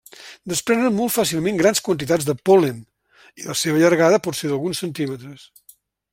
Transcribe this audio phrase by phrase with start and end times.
[0.51, 2.81] Desprenen molt fàcilment grans quantitats de pol·len
[3.43, 5.47] i la seva llargada pot ser d'alguns centímetres.